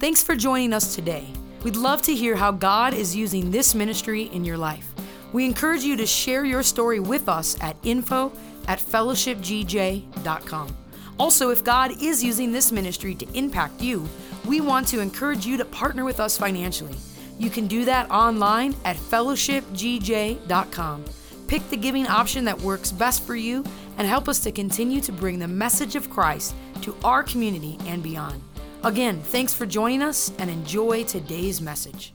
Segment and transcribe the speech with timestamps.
[0.00, 1.26] Thanks for joining us today.
[1.62, 4.94] We'd love to hear how God is using this ministry in your life.
[5.34, 8.32] We encourage you to share your story with us at info
[8.66, 10.76] at fellowshipgj.com.
[11.18, 14.08] Also, if God is using this ministry to impact you,
[14.46, 16.96] we want to encourage you to partner with us financially.
[17.38, 21.04] You can do that online at fellowshipgj.com.
[21.46, 23.62] Pick the giving option that works best for you
[23.98, 28.02] and help us to continue to bring the message of Christ to our community and
[28.02, 28.42] beyond.
[28.82, 32.14] Again, thanks for joining us and enjoy today's message.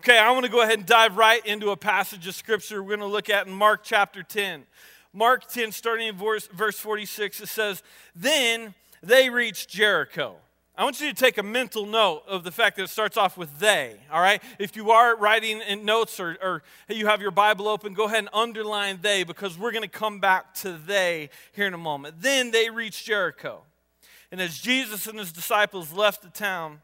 [0.00, 2.88] Okay, I want to go ahead and dive right into a passage of scripture we're
[2.88, 4.64] going to look at in Mark chapter 10.
[5.14, 7.82] Mark 10, starting in verse, verse 46, it says,
[8.14, 10.36] Then they reached Jericho.
[10.76, 13.38] I want you to take a mental note of the fact that it starts off
[13.38, 14.42] with they, all right?
[14.58, 18.18] If you are writing in notes or, or you have your Bible open, go ahead
[18.18, 22.16] and underline they because we're going to come back to they here in a moment.
[22.20, 23.62] Then they reached Jericho.
[24.32, 26.80] And as Jesus and his disciples left the town,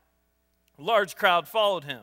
[0.78, 2.02] a large crowd followed him.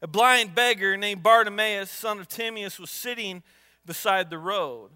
[0.00, 3.42] A blind beggar named Bartimaeus, son of Timaeus, was sitting
[3.84, 4.90] beside the road.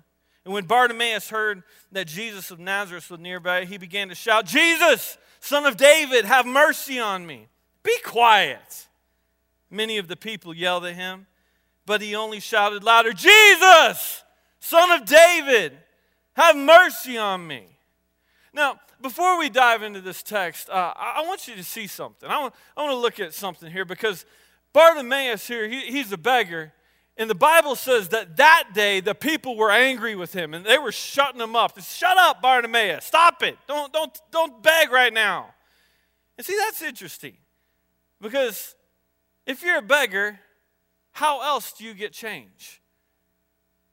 [0.44, 5.18] And when Bartimaeus heard that Jesus of Nazareth was nearby, he began to shout, Jesus,
[5.40, 7.46] son of David, have mercy on me.
[7.82, 8.86] Be quiet.
[9.70, 11.26] Many of the people yelled at him,
[11.84, 14.24] but he only shouted louder, Jesus,
[14.58, 15.76] son of David,
[16.34, 17.75] have mercy on me.
[18.56, 22.26] Now, before we dive into this text, uh, I, want you to see something.
[22.26, 24.24] I want, I want to look at something here because
[24.72, 26.72] Bartimaeus here, he, he's a beggar.
[27.18, 30.78] And the Bible says that that day the people were angry with him and they
[30.78, 31.78] were shutting him up.
[31.82, 33.04] Shut up, Bartimaeus.
[33.04, 33.58] Stop it.
[33.68, 35.52] Don't, don't, don't beg right now.
[36.38, 37.36] And see, that's interesting
[38.22, 38.74] because
[39.44, 40.40] if you're a beggar,
[41.12, 42.80] how else do you get change?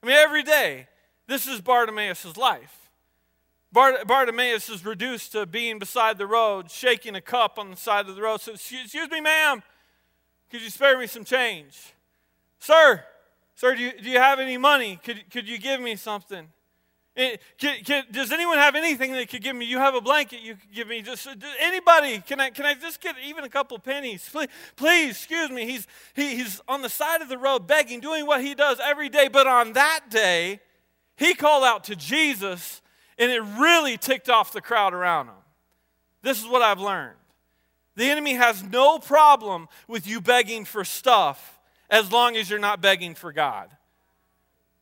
[0.01, 0.87] I mean, every day,
[1.27, 2.82] this is Bartimaeus' life.
[3.73, 8.07] Bart- Bartimaeus is reduced to being beside the road, shaking a cup on the side
[8.07, 8.39] of the road.
[8.39, 9.63] So, excuse me, ma'am,
[10.51, 11.93] could you spare me some change?
[12.59, 13.03] Sir,
[13.55, 14.99] sir, do you, do you have any money?
[15.03, 16.47] Could, could you give me something?
[17.17, 19.65] Eh, it, can, does anyone have anything they could give me?
[19.65, 21.01] You have a blanket you could give me.
[21.01, 22.19] Just uh, anybody?
[22.19, 24.29] Can I, can I just get even a couple pennies?
[24.31, 25.65] Please, please excuse me.
[25.65, 29.09] He's, he, he's on the side of the road begging, doing what he does every
[29.09, 29.29] day.
[29.29, 30.59] But on that day,
[31.17, 32.82] he called out to Jesus
[33.17, 35.35] and it really ticked off the crowd around him.
[36.21, 37.17] This is what I've learned
[37.95, 41.59] the enemy has no problem with you begging for stuff
[41.89, 43.69] as long as you're not begging for God.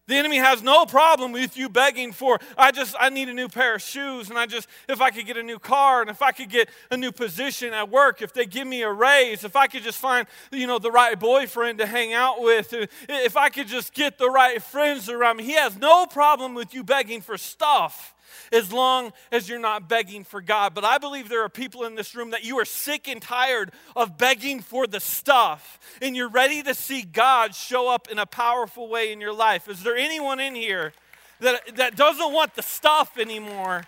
[0.07, 3.47] The enemy has no problem with you begging for, I just, I need a new
[3.47, 6.21] pair of shoes, and I just, if I could get a new car, and if
[6.21, 9.55] I could get a new position at work, if they give me a raise, if
[9.55, 12.73] I could just find, you know, the right boyfriend to hang out with,
[13.07, 15.43] if I could just get the right friends around me.
[15.43, 18.13] He has no problem with you begging for stuff
[18.51, 20.73] as long as you're not begging for God.
[20.73, 23.71] But I believe there are people in this room that you are sick and tired
[23.95, 28.25] of begging for the stuff, and you're ready to see God show up in a
[28.25, 29.67] powerful way in your life.
[29.67, 30.93] Is there anyone in here
[31.39, 33.83] that, that doesn't want the stuff anymore?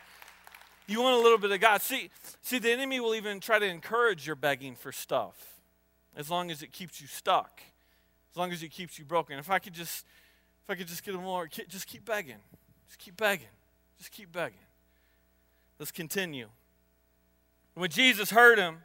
[0.87, 1.81] You want a little bit of God.
[1.81, 2.09] See,
[2.41, 5.53] see, the enemy will even try to encourage your begging for stuff
[6.15, 7.61] as long as it keeps you stuck,
[8.31, 9.39] as long as it keeps you broken.
[9.39, 10.05] If I could just,
[10.63, 12.37] if I could just get a more, just keep begging,
[12.87, 13.47] just keep begging.
[14.03, 14.59] Just keep begging.
[15.79, 16.49] Let's continue.
[17.73, 18.79] When Jesus heard him,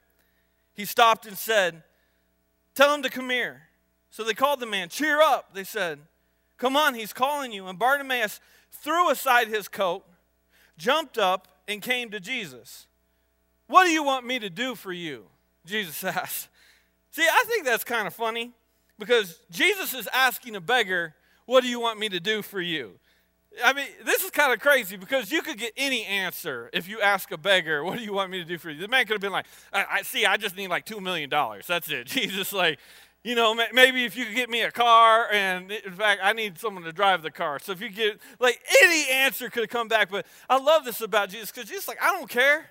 [0.75, 1.83] he stopped and said,
[2.77, 3.62] Tell him to come here.
[4.11, 4.89] So they called the man.
[4.89, 5.99] Cheer up, they said.
[6.56, 7.67] Come on, he's calling you.
[7.67, 8.39] And Bartimaeus
[8.71, 10.05] threw aside his coat,
[10.77, 12.87] jumped up, and came to Jesus.
[13.67, 15.25] What do you want me to do for you?
[15.67, 16.49] Jesus asked.
[17.11, 18.53] See, I think that's kind of funny
[19.00, 23.00] because Jesus is asking a beggar, What do you want me to do for you?
[23.64, 27.00] I mean, this is kind of crazy because you could get any answer if you
[27.00, 28.80] ask a beggar, What do you want me to do for you?
[28.80, 31.30] The man could have been like, I, I see, I just need like $2 million.
[31.30, 32.06] That's it.
[32.08, 32.78] Jesus, like,
[33.24, 36.58] you know, maybe if you could get me a car, and in fact, I need
[36.58, 37.58] someone to drive the car.
[37.58, 40.10] So if you get, like, any answer could have come back.
[40.10, 42.70] But I love this about Jesus because Jesus, like, I don't care.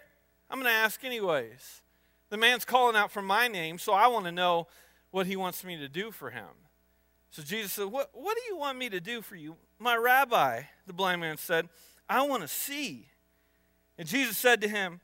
[0.49, 1.81] I'm going to ask anyways.
[2.29, 4.67] The man's calling out for my name, so I want to know
[5.11, 6.66] what he wants me to do for him.
[7.32, 9.56] So Jesus said, what, what do you want me to do for you?
[9.79, 11.70] My rabbi, the blind man said,
[12.09, 13.08] I want to see.
[13.97, 15.02] And Jesus said to him,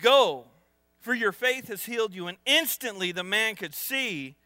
[0.00, 0.46] Go,
[1.00, 2.26] for your faith has healed you.
[2.26, 4.36] And instantly the man could see,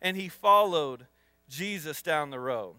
[0.00, 1.06] and he followed
[1.48, 2.74] Jesus down the road.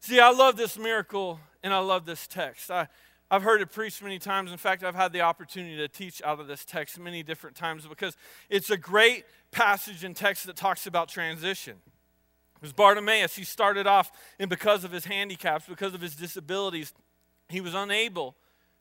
[0.00, 2.70] See, I love this miracle and I love this text.
[2.70, 2.88] I,
[3.30, 4.50] I've heard it preached many times.
[4.50, 7.86] In fact, I've had the opportunity to teach out of this text many different times
[7.86, 8.16] because
[8.50, 11.76] it's a great passage and text that talks about transition
[12.62, 13.34] was Bartimaeus.
[13.34, 16.94] He started off, and because of his handicaps, because of his disabilities,
[17.48, 18.36] he was unable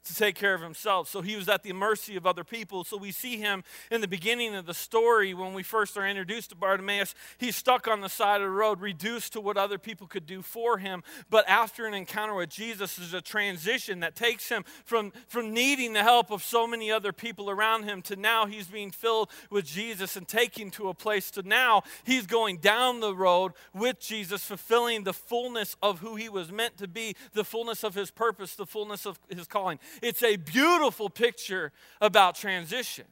[0.06, 1.08] to take care of himself.
[1.08, 2.84] So he was at the mercy of other people.
[2.84, 6.50] So we see him in the beginning of the story when we first are introduced
[6.50, 7.14] to Bartimaeus.
[7.38, 10.42] He's stuck on the side of the road, reduced to what other people could do
[10.42, 11.04] for him.
[11.30, 15.94] But after an encounter with Jesus, there's a transition that takes him from, from needing
[15.94, 19.66] the help of so many other people around him to now he's being filled with
[19.66, 24.44] Jesus and taken to a place to now he's going down the road with Jesus,
[24.44, 28.56] fulfilling the fullness of who he was meant to be, the fullness of his purpose,
[28.56, 29.80] the fullness of his calling.
[30.02, 33.06] It's a beautiful picture about transition.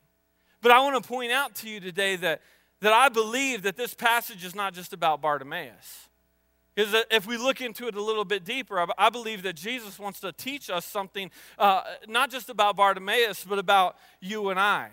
[0.62, 2.42] But I want to point out to you today that,
[2.82, 6.10] that I believe that this passage is not just about Bartimaeus.
[6.76, 10.22] Because if we look into it a little bit deeper, I believe that Jesus wants
[10.22, 14.90] to teach us something, uh, not just about Bartimaeus, but about you and I.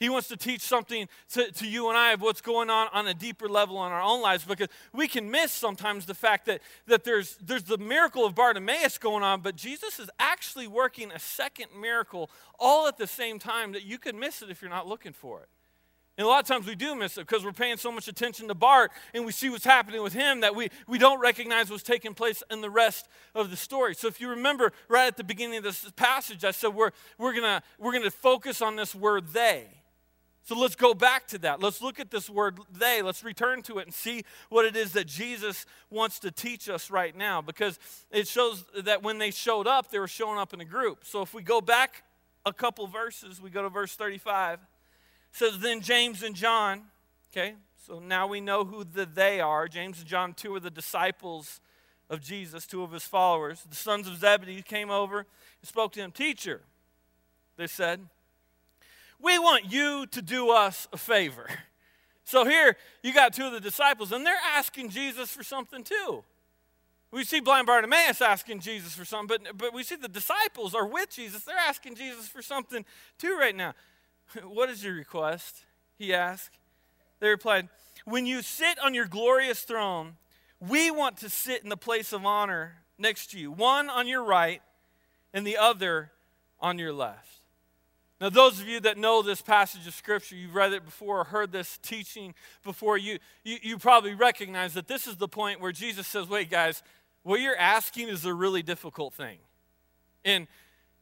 [0.00, 3.06] He wants to teach something to, to you and I of what's going on on
[3.06, 6.60] a deeper level in our own lives because we can miss sometimes the fact that,
[6.86, 11.18] that there's, there's the miracle of Bartimaeus going on, but Jesus is actually working a
[11.18, 14.88] second miracle all at the same time that you can miss it if you're not
[14.88, 15.48] looking for it.
[16.16, 18.46] And a lot of times we do miss it because we're paying so much attention
[18.46, 21.82] to Bart and we see what's happening with him that we, we don't recognize what's
[21.82, 23.94] taking place in the rest of the story.
[23.94, 27.32] So if you remember right at the beginning of this passage, I said we're, we're
[27.32, 29.66] going we're gonna focus on this word they.
[30.44, 31.60] So let's go back to that.
[31.60, 33.00] Let's look at this word they.
[33.00, 36.90] Let's return to it and see what it is that Jesus wants to teach us
[36.90, 37.78] right now because
[38.10, 41.04] it shows that when they showed up, they were showing up in a group.
[41.04, 42.04] So if we go back
[42.44, 44.58] a couple verses, we go to verse 35.
[44.58, 44.66] It
[45.32, 46.82] says, Then James and John,
[47.32, 47.54] okay,
[47.86, 49.66] so now we know who the they are.
[49.66, 51.60] James and John, two of the disciples
[52.10, 53.64] of Jesus, two of his followers.
[53.68, 55.26] The sons of Zebedee came over and
[55.68, 56.10] spoke to him.
[56.12, 56.60] Teacher,
[57.56, 58.00] they said,
[59.24, 61.48] we want you to do us a favor.
[62.24, 66.24] So here you got two of the disciples, and they're asking Jesus for something too.
[67.10, 70.86] We see blind Bartimaeus asking Jesus for something, but, but we see the disciples are
[70.86, 71.44] with Jesus.
[71.44, 72.84] They're asking Jesus for something
[73.18, 73.74] too right now.
[74.42, 75.64] What is your request?
[75.98, 76.58] He asked.
[77.20, 77.68] They replied,
[78.04, 80.14] When you sit on your glorious throne,
[80.60, 84.24] we want to sit in the place of honor next to you, one on your
[84.24, 84.62] right
[85.32, 86.10] and the other
[86.58, 87.43] on your left.
[88.20, 91.24] Now, those of you that know this passage of Scripture, you've read it before or
[91.24, 95.72] heard this teaching before, you, you, you probably recognize that this is the point where
[95.72, 96.82] Jesus says, Wait, guys,
[97.24, 99.38] what you're asking is a really difficult thing.
[100.24, 100.46] And,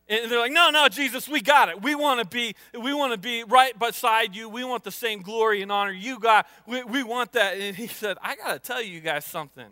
[0.09, 1.83] and they're like, No, no, Jesus, we got it.
[1.83, 4.49] We want to be, we want to be right beside you.
[4.49, 6.47] We want the same glory and honor you got.
[6.67, 7.59] We, we want that.
[7.59, 9.69] And he said, I got to tell you guys something.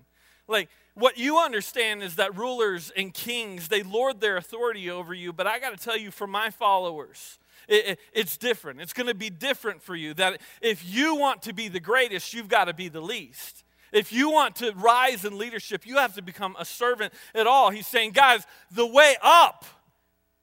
[0.47, 0.69] Like,
[1.01, 5.47] what you understand is that rulers and kings, they lord their authority over you, but
[5.47, 7.39] I got to tell you, for my followers,
[7.69, 8.81] it, it, it's different.
[8.81, 10.15] It's going to be different for you.
[10.15, 13.65] That if you want to be the greatest, you've got to be the least.
[13.93, 17.71] If you want to rise in leadership, you have to become a servant at all.
[17.71, 19.65] He's saying, guys, the way up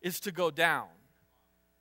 [0.01, 0.87] is to go down.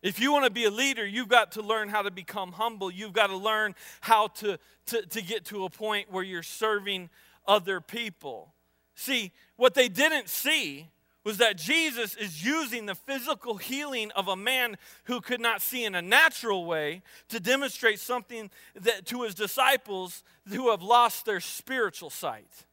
[0.02, 2.90] If you want to be a leader, you've got to learn how to become humble.
[2.90, 7.10] You've got to learn how to, to, to get to a point where you're serving
[7.46, 8.52] other people.
[8.96, 10.88] See, what they didn't see
[11.22, 15.84] was that Jesus is using the physical healing of a man who could not see
[15.84, 21.40] in a natural way to demonstrate something that to his disciples who have lost their
[21.40, 22.64] spiritual sight.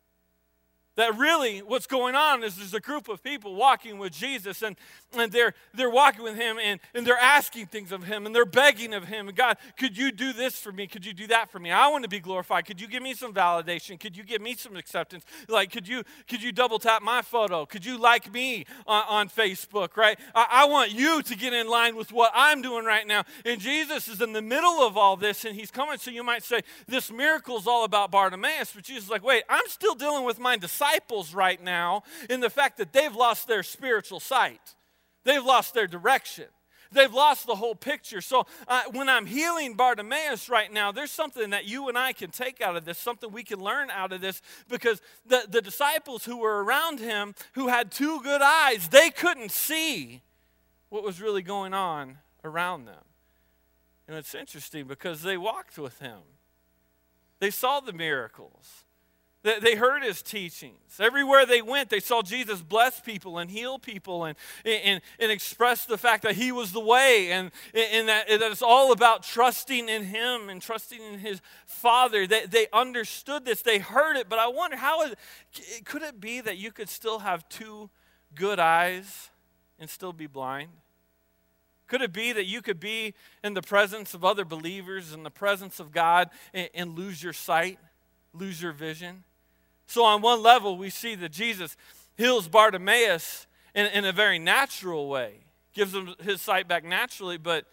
[0.95, 4.75] That really what's going on is there's a group of people walking with Jesus and,
[5.13, 8.45] and they're, they're walking with him and, and they're asking things of him and they're
[8.45, 9.29] begging of him.
[9.35, 10.87] God, could you do this for me?
[10.87, 11.71] Could you do that for me?
[11.71, 12.65] I want to be glorified.
[12.65, 13.99] Could you give me some validation?
[13.99, 15.23] Could you give me some acceptance?
[15.47, 17.65] Like, could you, could you double tap my photo?
[17.65, 20.19] Could you like me on, on Facebook, right?
[20.35, 23.23] I, I want you to get in line with what I'm doing right now.
[23.45, 25.97] And Jesus is in the middle of all this and he's coming.
[25.97, 28.73] So you might say, this miracle is all about Bartimaeus.
[28.73, 32.39] But Jesus is like, wait, I'm still dealing with my disciples disciples right now in
[32.39, 34.75] the fact that they've lost their spiritual sight,
[35.23, 36.45] they've lost their direction.
[36.93, 38.21] They've lost the whole picture.
[38.21, 42.29] So, uh, when I'm healing Bartimaeus right now, there's something that you and I can
[42.29, 46.23] take out of this, something we can learn out of this, because the, the disciples
[46.25, 50.21] who were around him, who had two good eyes, they couldn't see
[50.89, 53.03] what was really going on around them.
[54.07, 56.19] And it's interesting because they walked with him,
[57.39, 58.85] they saw the miracles.
[59.43, 60.77] They heard his teachings.
[61.01, 65.85] Everywhere they went, they saw Jesus bless people and heal people and, and, and express
[65.85, 69.89] the fact that he was the way and, and that, that it's all about trusting
[69.89, 72.25] in him and trusting in his Father.
[72.25, 75.09] They, they understood this, they heard it, but I wonder how
[75.83, 77.89] could it be that you could still have two
[78.35, 79.29] good eyes
[79.77, 80.69] and still be blind?
[81.87, 85.29] Could it be that you could be in the presence of other believers, in the
[85.29, 87.77] presence of God, and, and lose your sight,
[88.33, 89.25] lose your vision?
[89.87, 91.75] So, on one level, we see that Jesus
[92.15, 95.35] heals Bartimaeus in, in a very natural way.
[95.73, 97.65] gives him his sight back naturally, but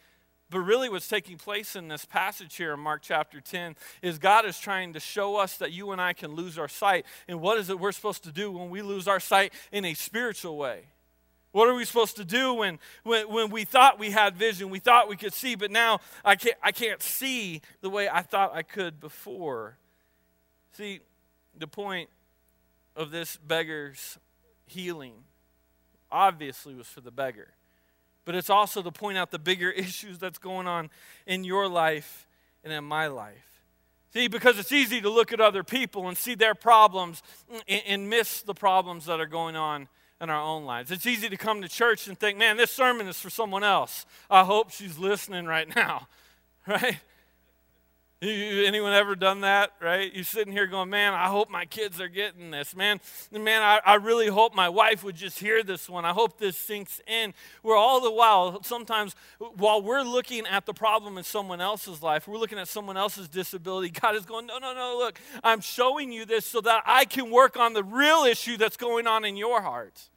[0.51, 4.45] but really, what's taking place in this passage here in Mark chapter 10 is God
[4.45, 7.07] is trying to show us that you and I can lose our sight.
[7.29, 9.95] And what is it we're supposed to do when we lose our sight in a
[9.95, 10.87] spiritual way?
[11.53, 14.81] What are we supposed to do when, when, when we thought we had vision, we
[14.81, 18.53] thought we could see, but now I can't, I can't see the way I thought
[18.55, 19.77] I could before?
[20.73, 21.01] See,
[21.61, 22.11] the point
[22.97, 24.19] of this beggar's
[24.67, 25.15] healing
[26.11, 27.49] obviously was for the beggar
[28.25, 30.91] but it's also to point out the bigger issues that's going on
[31.27, 32.27] in your life
[32.63, 33.65] and in my life.
[34.13, 37.23] See, because it's easy to look at other people and see their problems
[37.69, 39.89] and, and, miss the problems that are going on
[40.21, 40.91] in our own lives.
[40.91, 44.07] It's easy to come to church and think, man, this sermon is for someone else.
[44.29, 46.09] I hope she's listening right now,
[46.67, 46.99] right?
[48.23, 50.15] You, anyone ever done that, right?
[50.15, 52.77] You're sitting here going, man, I hope my kids are getting this.
[52.77, 53.01] Man,
[53.33, 56.05] man, I, I really hope my wife would just hear this one.
[56.05, 57.33] I hope this sinks in.
[57.63, 62.29] Where all the while, sometimes while we're looking at the problem in someone else's life,
[62.29, 66.13] we're looking at someone else's disability, God is going, no, no, no, look, I'm showing
[66.13, 69.39] you this so that I can work on the real issue that's going on in
[69.39, 70.11] your heart.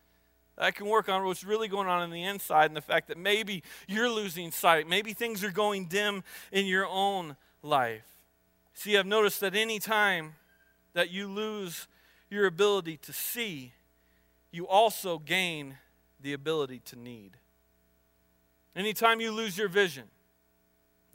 [0.57, 3.17] I can work on what's really going on in the inside and the fact that
[3.17, 4.89] maybe you're losing sight.
[4.89, 8.05] Maybe things are going dim in your own life.
[8.75, 10.36] See, I've noticed that any time
[10.93, 11.88] that you lose
[12.29, 13.72] your ability to see,
[14.51, 15.77] you also gain
[16.22, 17.38] the ability to need.
[18.75, 20.05] Anytime you lose your vision,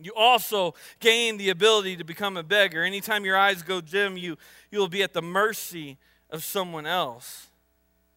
[0.01, 2.85] you also gain the ability to become a beggar.
[2.85, 4.37] Anytime your eyes go dim, you,
[4.71, 5.99] you'll be at the mercy
[6.31, 7.49] of someone else.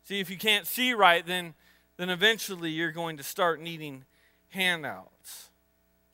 [0.03, 1.55] See, if you can't see right, then,
[1.97, 4.05] then eventually you're going to start needing
[4.50, 5.50] handouts.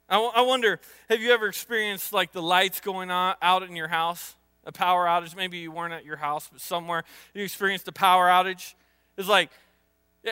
[0.09, 3.75] I, w- I wonder, have you ever experienced like the lights going on out in
[3.75, 4.35] your house?
[4.65, 5.35] A power outage?
[5.35, 8.73] Maybe you weren't at your house, but somewhere you experienced a power outage.
[9.17, 9.49] It's like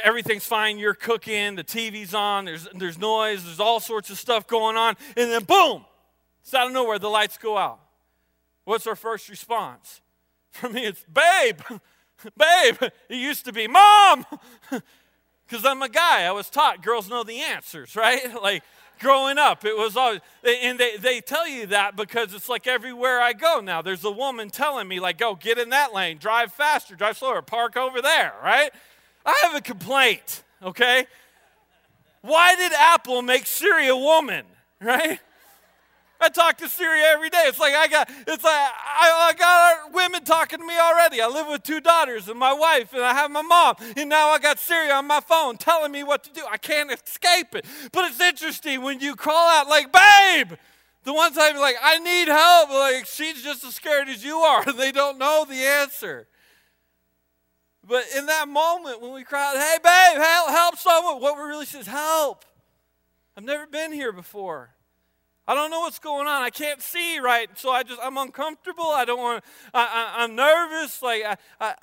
[0.04, 4.48] everything's fine, you're cooking, the TV's on, there's, there's noise, there's all sorts of stuff
[4.48, 5.86] going on, and then boom,
[6.42, 7.80] it's out of nowhere, the lights go out.
[8.66, 10.02] What's our first response?
[10.52, 11.60] For me, it's babe,
[12.38, 12.92] babe.
[13.10, 14.26] It used to be mom,
[15.48, 16.24] because I'm a guy.
[16.24, 18.42] I was taught girls know the answers, right?
[18.42, 18.64] Like,
[19.00, 19.66] growing up.
[19.66, 23.60] It was always, and they, they tell you that because it's like everywhere I go
[23.60, 27.18] now, there's a woman telling me, like, go get in that lane, drive faster, drive
[27.18, 28.72] slower, park over there, right?
[29.26, 31.08] I have a complaint, okay?
[32.22, 34.46] Why did Apple make Siri a woman,
[34.82, 35.20] right?
[36.20, 37.44] I talk to Siri every day.
[37.48, 41.22] It's like I got, it's like I, I got women talking to me already.
[41.22, 44.30] I live with two daughters and my wife, and I have my mom, and now
[44.30, 46.44] I got Siri on my phone telling me what to do.
[46.50, 47.66] I can't escape it.
[47.92, 50.58] But it's interesting when you call out like, "Babe,"
[51.04, 54.64] the one time like, "I need help," like she's just as scared as you are.
[54.76, 56.28] They don't know the answer.
[57.88, 61.44] But in that moment when we cry out, "Hey, babe, help, help someone," what we
[61.44, 62.46] really say is help.
[63.38, 64.75] I've never been here before.
[65.48, 66.42] I don't know what's going on.
[66.42, 68.86] I can't see right, so I just I'm uncomfortable.
[68.86, 71.02] I don't want—I—I'm nervous.
[71.02, 71.76] Like I, I,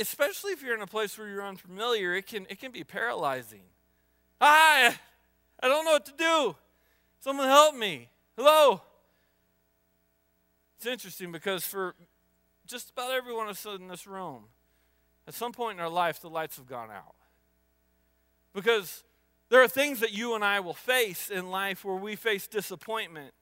[0.00, 3.62] especially if you're in a place where you're unfamiliar, it can it can be paralyzing.
[4.40, 4.96] I
[5.60, 6.56] I don't know what to do.
[7.20, 8.08] Someone help me.
[8.36, 8.82] Hello.
[10.76, 11.96] It's interesting because for
[12.66, 14.44] just about every one of us in this room,
[15.26, 17.16] at some point in our life, the lights have gone out.
[18.54, 19.02] Because
[19.50, 23.32] there are things that you and I will face in life where we face disappointment,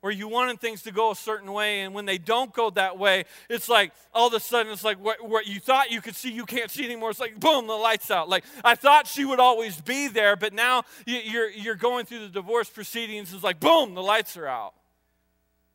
[0.00, 2.98] where you wanted things to go a certain way, and when they don't go that
[2.98, 6.14] way, it's like all of a sudden it's like what, what you thought you could
[6.14, 7.10] see, you can't see anymore.
[7.10, 8.28] It's like boom, the lights out.
[8.28, 12.28] Like I thought she would always be there, but now you're you're going through the
[12.28, 13.32] divorce proceedings.
[13.32, 14.74] It's like boom, the lights are out.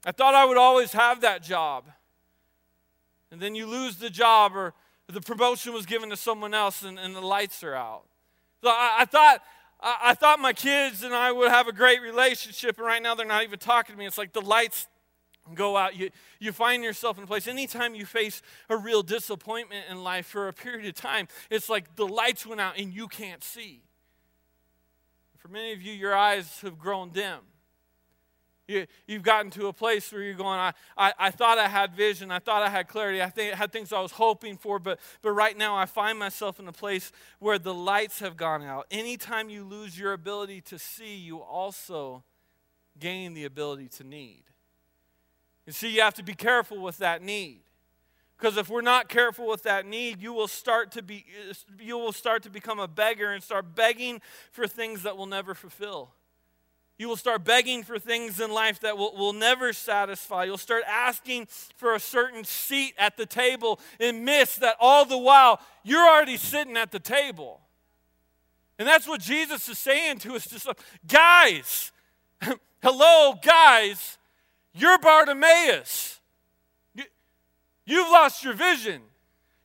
[0.05, 1.85] I thought I would always have that job,
[3.31, 4.73] and then you lose the job, or
[5.07, 8.03] the promotion was given to someone else, and, and the lights are out.
[8.63, 9.41] So I, I thought
[9.79, 13.15] I, I thought my kids and I would have a great relationship, and right now
[13.15, 14.05] they're not even talking to me.
[14.05, 14.87] It's like the lights
[15.53, 15.95] go out.
[15.95, 17.47] You, you find yourself in a place.
[17.47, 21.95] Anytime you face a real disappointment in life for a period of time, it's like
[21.95, 23.81] the lights went out and you can't see.
[25.37, 27.39] For many of you, your eyes have grown dim.
[28.67, 31.95] You, have gotten to a place where you're going, I, I, I, thought I had
[31.95, 32.31] vision.
[32.31, 33.21] I thought I had clarity.
[33.21, 36.59] I think, had things I was hoping for, but, but right now I find myself
[36.59, 38.85] in a place where the lights have gone out.
[38.91, 42.25] Anytime you lose your ability to see, you also
[42.99, 44.43] gain the ability to need.
[45.65, 47.61] You see, you have to be careful with that need.
[48.37, 51.25] Because if we're not careful with that need, you will start to be
[51.79, 54.21] you will start to become a beggar and start begging
[54.51, 56.11] for things that will never fulfill.
[56.97, 60.45] You will start begging for things in life that will, will never satisfy.
[60.45, 65.17] You'll start asking for a certain seat at the table and miss that all the
[65.17, 67.61] while you're already sitting at the table.
[68.79, 70.67] And that's what Jesus is saying to us.
[71.07, 71.91] Guys,
[72.81, 74.17] hello, guys,
[74.73, 76.19] you're Bartimaeus.
[76.95, 77.03] You,
[77.85, 79.01] you've lost your vision.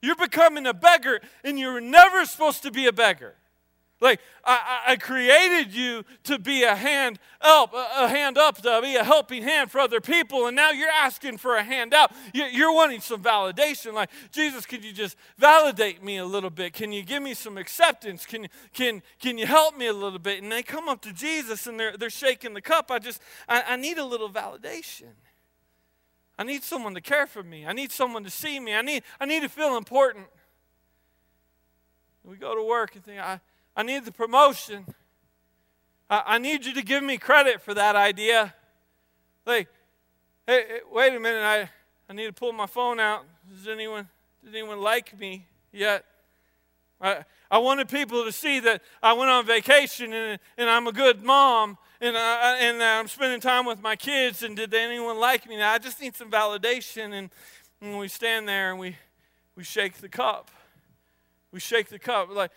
[0.03, 3.37] You're becoming a beggar, and you're never supposed to be a beggar.
[4.03, 8.97] Like I, I created you to be a hand up, a hand up, to be
[8.97, 12.13] a helping hand for other people, and now you're asking for a hand out.
[12.35, 13.95] You're wanting some validation.
[13.95, 16.73] Like Jesus, could you just validate me a little bit?
[16.73, 18.27] Can you give me some acceptance?
[18.27, 20.43] Can can can you help me a little bit?
[20.43, 22.91] And they come up to Jesus and they're they're shaking the cup.
[22.91, 25.13] I just I, I need a little validation.
[26.37, 27.65] I need someone to care for me.
[27.69, 28.75] I need someone to see me.
[28.75, 30.27] I need I need to feel important.
[32.25, 33.41] We go to work and think I
[33.75, 34.87] I need the promotion.
[36.11, 38.55] I, I need you to give me credit for that idea.
[39.47, 39.69] Like,
[40.47, 41.69] hey, hey, wait a minute, I,
[42.09, 43.25] I need to pull my phone out.
[43.51, 44.09] Does anyone,
[44.45, 46.05] does anyone like me yet?
[47.01, 50.93] I, I wanted people to see that I went on vacation and, and I'm a
[50.93, 54.43] good mom and, I, and I'm spending time with my kids.
[54.43, 55.57] And did anyone like me?
[55.57, 57.13] Now, I just need some validation.
[57.13, 57.31] And,
[57.81, 58.97] and we stand there and we,
[59.57, 60.51] we shake the cup.
[61.51, 62.29] We shake the cup.
[62.31, 62.53] Like,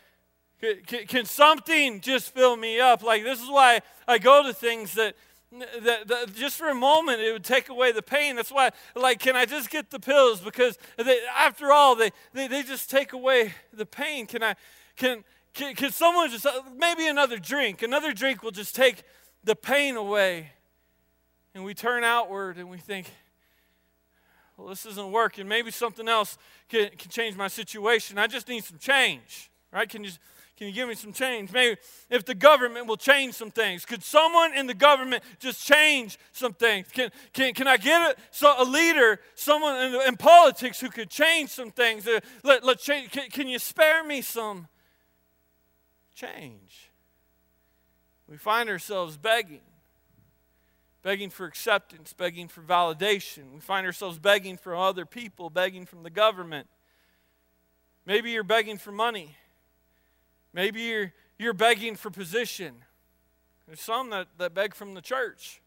[0.62, 3.04] can, can something just fill me up?
[3.04, 5.16] Like, this is why I go to things that,
[5.82, 8.36] that, that, just for a moment it would take away the pain.
[8.36, 10.42] That's why, like, can I just get the pills?
[10.42, 14.28] Because they, after all, they, they, they just take away the pain.
[14.28, 14.56] Can I,
[14.96, 16.48] can, can, can someone just,
[16.78, 19.04] maybe another drink, another drink will just take
[19.44, 20.52] the pain away.
[21.54, 23.10] And we turn outward and we think,
[24.58, 25.48] well, this isn't working.
[25.48, 26.38] Maybe something else
[26.70, 28.18] can, can change my situation.
[28.18, 29.88] I just need some change, right?
[29.88, 30.12] Can you?
[30.58, 31.52] Can you give me some change?
[31.52, 31.78] Maybe
[32.10, 33.84] if the government will change some things.
[33.84, 36.88] Could someone in the government just change some things?
[36.94, 41.10] Can, can, can I get a, so a leader, someone in, in, politics who could
[41.10, 42.08] change some things?
[42.08, 43.12] Uh, let, let change.
[43.12, 44.70] Can, can you spare me some
[46.16, 46.90] change?
[48.30, 49.60] We find ourselves begging,
[51.04, 53.54] begging for acceptance, begging for validation.
[53.54, 56.68] We find ourselves begging from other people, begging from the government.
[58.06, 59.36] Maybe you're begging for money.
[60.56, 62.76] Maybe you're, you're begging for position.
[63.68, 65.62] There's some that, that beg from the church.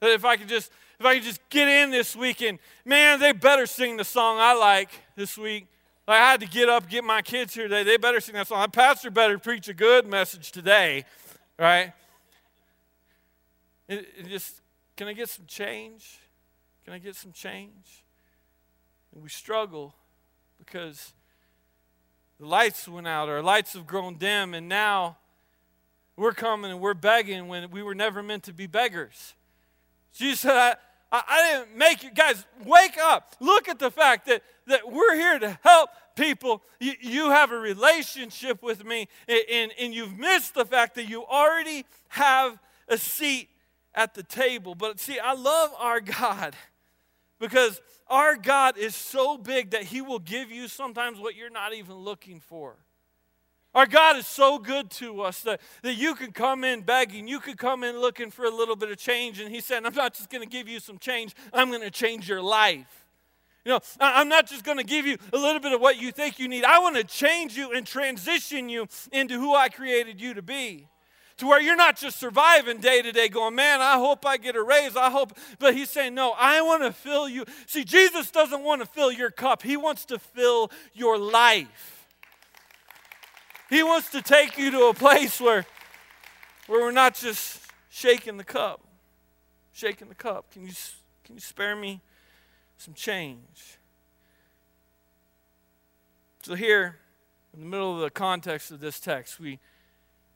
[0.00, 3.32] That if I could just if I could just get in this weekend, man, they
[3.32, 5.68] better sing the song I like this week.
[6.06, 7.84] Like I had to get up, get my kids here today.
[7.84, 8.58] They better sing that song.
[8.58, 11.06] My pastor better preach a good message today,
[11.58, 11.94] right?
[13.88, 14.60] It, it just
[14.94, 16.18] can I get some change?
[16.84, 18.04] Can I get some change?
[19.14, 19.94] And we struggle
[20.58, 21.14] because
[22.38, 25.16] the lights went out, our lights have grown dim, and now
[26.16, 29.34] we're coming and we're begging when we were never meant to be beggars.
[30.12, 30.74] Jesus said, I,
[31.12, 32.10] I, I didn't make you.
[32.10, 33.34] Guys, wake up.
[33.40, 36.62] Look at the fact that, that we're here to help people.
[36.80, 41.08] You, you have a relationship with me, and, and, and you've missed the fact that
[41.08, 43.48] you already have a seat
[43.94, 44.74] at the table.
[44.74, 46.54] But see, I love our God
[47.38, 51.74] because our God is so big that He will give you sometimes what you're not
[51.74, 52.76] even looking for.
[53.74, 57.40] Our God is so good to us that, that you can come in begging, you
[57.40, 59.38] could come in looking for a little bit of change.
[59.38, 61.90] And He said, I'm not just going to give you some change, I'm going to
[61.90, 63.04] change your life.
[63.64, 66.12] You know, I'm not just going to give you a little bit of what you
[66.12, 66.64] think you need.
[66.64, 70.88] I want to change you and transition you into who I created you to be
[71.38, 74.56] to where you're not just surviving day to day going, man, I hope I get
[74.56, 74.96] a raise.
[74.96, 75.36] I hope.
[75.58, 77.44] But he's saying, no, I want to fill you.
[77.66, 81.92] See, Jesus doesn't want to fill your cup, he wants to fill your life.
[83.68, 85.66] He wants to take you to a place where,
[86.68, 88.80] where we're not just shaking the cup.
[89.72, 90.52] Shaking the cup.
[90.52, 90.72] Can you,
[91.24, 92.00] can you spare me
[92.78, 93.78] some change?
[96.42, 96.98] So, here,
[97.52, 99.58] in the middle of the context of this text, we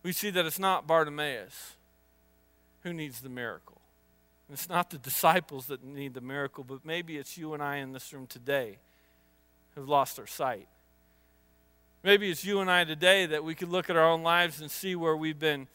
[0.02, 1.76] we see that it's not Bartimaeus
[2.82, 3.80] who needs the miracle.
[4.52, 7.92] It's not the disciples that need the miracle, but maybe it's you and I in
[7.92, 8.78] this room today
[9.74, 10.66] who've lost our sight.
[12.02, 14.70] Maybe it's you and I today that we could look at our own lives and
[14.70, 15.68] see where we've been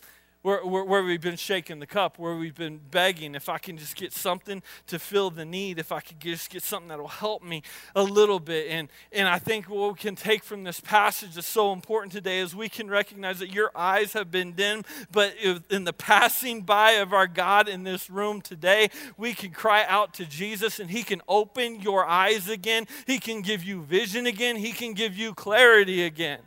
[0.45, 3.79] where, where, where, we've been shaking the cup, where we've been begging, if I can
[3.79, 7.07] just get something to fill the need, if I could just get something that will
[7.07, 7.63] help me
[7.95, 8.67] a little bit.
[8.69, 12.41] And, and I think what we can take from this passage that's so important today
[12.41, 15.33] is we can recognize that your eyes have been dim, but
[15.71, 20.13] in the passing by of our God in this room today, we can cry out
[20.13, 22.85] to Jesus and He can open your eyes again.
[23.07, 24.57] He can give you vision again.
[24.57, 26.41] He can give you clarity again.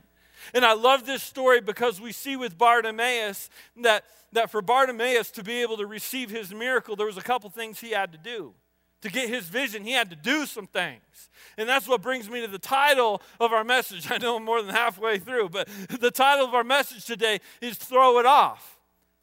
[0.54, 3.50] And I love this story because we see with Bartimaeus
[3.82, 7.50] that, that for Bartimaeus to be able to receive his miracle, there was a couple
[7.50, 8.54] things he had to do.
[9.02, 11.30] To get his vision, he had to do some things.
[11.56, 14.11] And that's what brings me to the title of our message.
[14.11, 15.68] I know I'm more than halfway through, but
[16.00, 18.76] the title of our message today is Throw It Off.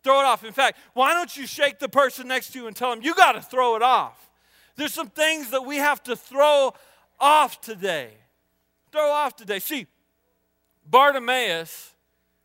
[0.03, 0.43] Throw it off.
[0.43, 3.15] In fact, why don't you shake the person next to you and tell them, You
[3.15, 4.29] got to throw it off?
[4.75, 6.73] There's some things that we have to throw
[7.19, 8.11] off today.
[8.91, 9.59] Throw off today.
[9.59, 9.87] See,
[10.85, 11.93] Bartimaeus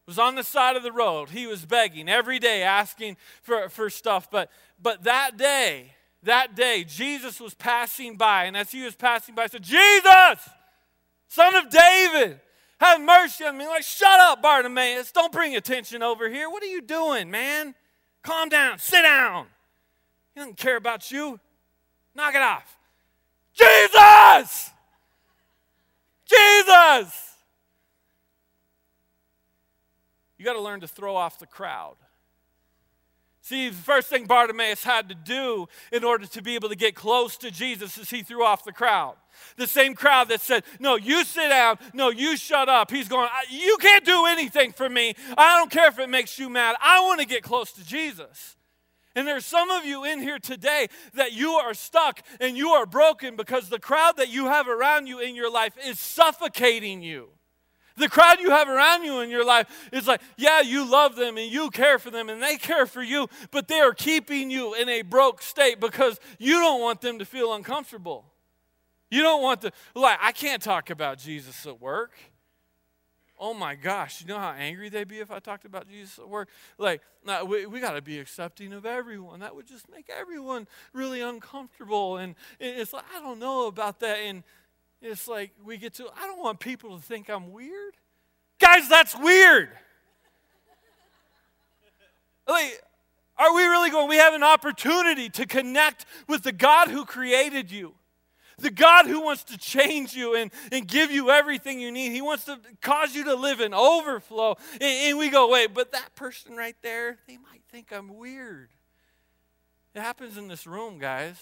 [0.07, 1.31] was on the side of the road.
[1.31, 4.31] He was begging every day, asking for, for stuff.
[4.31, 4.51] But,
[4.83, 5.93] but that day,
[6.25, 8.45] that day, Jesus was passing by.
[8.45, 10.49] And as he was passing by, he said, Jesus,
[11.29, 12.41] son of David,
[12.81, 13.67] have mercy on me.
[13.67, 15.13] Like, shut up, Bartimaeus.
[15.13, 16.51] Don't bring attention over here.
[16.51, 17.75] What are you doing, man?
[18.23, 18.79] Calm down.
[18.79, 19.47] Sit down.
[20.35, 21.39] He doesn't care about you.
[22.15, 22.77] Knock it off.
[23.55, 24.71] Jesus!
[26.27, 27.30] Jesus!
[30.41, 31.97] You got to learn to throw off the crowd.
[33.43, 36.95] See, the first thing Bartimaeus had to do in order to be able to get
[36.95, 39.17] close to Jesus is he threw off the crowd.
[39.59, 41.77] The same crowd that said, No, you sit down.
[41.93, 42.91] No, you shut up.
[42.91, 45.13] He's going, You can't do anything for me.
[45.37, 46.75] I don't care if it makes you mad.
[46.81, 48.57] I want to get close to Jesus.
[49.15, 52.87] And there's some of you in here today that you are stuck and you are
[52.87, 57.29] broken because the crowd that you have around you in your life is suffocating you.
[57.97, 61.37] The crowd you have around you in your life is like, yeah, you love them
[61.37, 64.75] and you care for them and they care for you, but they are keeping you
[64.75, 68.25] in a broke state because you don't want them to feel uncomfortable.
[69.11, 72.13] You don't want to, like, I can't talk about Jesus at work.
[73.43, 76.29] Oh my gosh, you know how angry they'd be if I talked about Jesus at
[76.29, 76.51] work?
[76.77, 77.01] Like,
[77.47, 79.41] we, we got to be accepting of everyone.
[79.41, 82.19] That would just make everyone really uncomfortable.
[82.19, 84.19] And it's like, I don't know about that.
[84.19, 84.43] And
[85.03, 87.95] it's like we get to, I don't want people to think I'm weird.
[88.59, 89.71] Guys, that's weird.
[92.47, 92.83] like,
[93.39, 94.09] are we really going?
[94.09, 97.95] We have an opportunity to connect with the God who created you,
[98.59, 102.13] the God who wants to change you and, and give you everything you need.
[102.13, 104.57] He wants to cause you to live in overflow.
[104.75, 108.69] And, and we go, wait, but that person right there, they might think I'm weird.
[109.95, 111.37] It happens in this room, guys.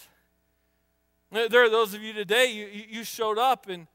[1.31, 3.87] There are those of you today, you, you showed up and,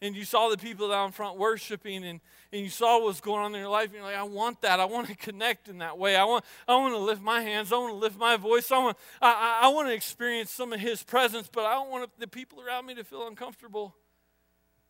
[0.00, 3.54] and you saw the people down front worshiping and, and you saw what's going on
[3.54, 4.80] in your life and you're like, I want that.
[4.80, 6.16] I want to connect in that way.
[6.16, 7.72] I want, I want to lift my hands.
[7.72, 8.72] I want to lift my voice.
[8.72, 12.10] I want, I, I want to experience some of his presence, but I don't want
[12.18, 13.94] the people around me to feel uncomfortable.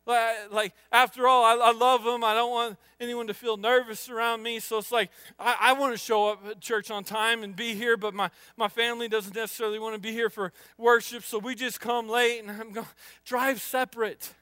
[0.05, 2.23] Like, after all, I, I, love them.
[2.23, 4.59] I don't want anyone to feel nervous around me.
[4.59, 7.73] So it's like, I, I want to show up at church on time and be
[7.73, 11.23] here, but my, my family doesn't necessarily want to be here for worship.
[11.23, 12.87] So we just come late and I'm going,
[13.23, 14.33] drive separate.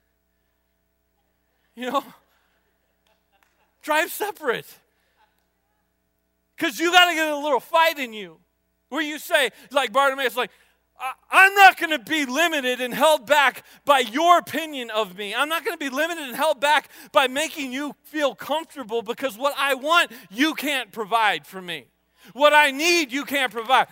[1.75, 2.03] You know?
[3.81, 4.67] drive separate.
[6.55, 8.37] Because you got to get a little fight in you
[8.89, 10.51] where you say, like Bartimaeus, like,
[11.31, 15.33] I'm not going to be limited and held back by your opinion of me.
[15.33, 19.37] I'm not going to be limited and held back by making you feel comfortable because
[19.37, 21.85] what I want, you can't provide for me.
[22.33, 23.87] What I need, you can't provide.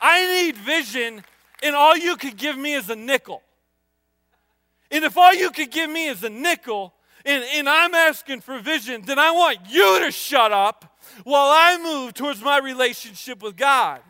[0.00, 1.22] I need vision,
[1.62, 3.42] and all you could give me is a nickel.
[4.90, 8.58] And if all you could give me is a nickel, and, and I'm asking for
[8.58, 13.56] vision, then I want you to shut up while I move towards my relationship with
[13.56, 14.00] God.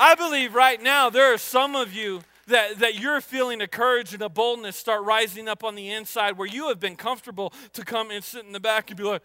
[0.00, 4.14] I believe right now there are some of you that, that you're feeling a courage
[4.14, 7.84] and a boldness start rising up on the inside where you have been comfortable to
[7.84, 9.20] come and sit in the back and be like,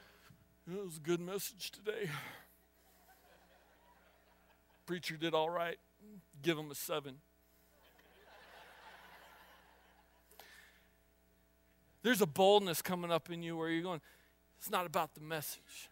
[0.67, 2.09] that was a good message today.
[4.85, 5.77] Preacher did all right.
[6.41, 7.15] Give him a seven.
[12.03, 14.01] There's a boldness coming up in you where you're going,
[14.57, 15.89] it's not about the message.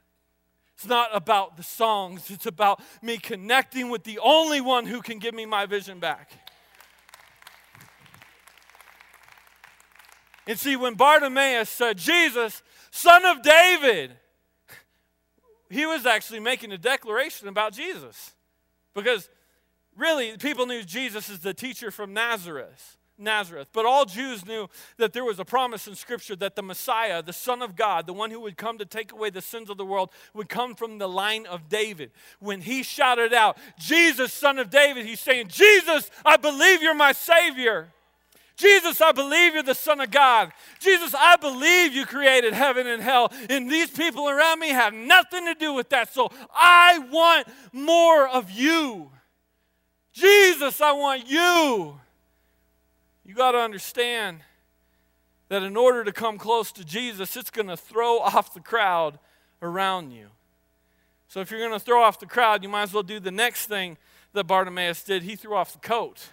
[0.84, 5.18] It's not about the songs, it's about me connecting with the only one who can
[5.18, 6.30] give me my vision back.
[10.46, 14.12] And see, when Bartimaeus said, Jesus, son of David,
[15.70, 18.34] he was actually making a declaration about Jesus.
[18.94, 19.30] Because
[19.96, 22.98] really, people knew Jesus as the teacher from Nazareth.
[23.18, 23.70] Nazareth.
[23.74, 27.34] But all Jews knew that there was a promise in Scripture that the Messiah, the
[27.34, 29.86] Son of God, the one who would come to take away the sins of the
[29.86, 32.12] world, would come from the line of David.
[32.40, 37.12] When he shouted out, Jesus, Son of David, he's saying, Jesus, I believe you're my
[37.12, 37.90] Savior.
[38.56, 40.52] Jesus, I believe you're the Son of God.
[40.80, 43.32] Jesus, I believe you created heaven and hell.
[43.50, 46.14] And these people around me have nothing to do with that.
[46.14, 49.10] So I want more of you.
[50.14, 52.00] Jesus, I want you.
[53.26, 54.42] You got to understand
[55.50, 59.20] that in order to come close to Jesus, it's going to throw off the crowd
[59.62, 60.28] around you.
[61.28, 63.32] So if you're going to throw off the crowd, you might as well do the
[63.32, 63.98] next thing
[64.34, 65.24] that Bartimaeus did.
[65.24, 66.30] He threw off the coat.